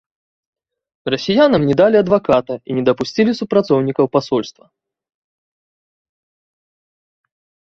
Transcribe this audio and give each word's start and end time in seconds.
Расіянам 1.13 1.61
не 1.71 1.75
далі 1.81 1.97
адваката 2.03 2.53
і 2.71 2.77
не 2.77 2.83
дапусцілі 2.89 3.31
супрацоўнікаў 3.41 4.09
пасольства. 4.17 4.69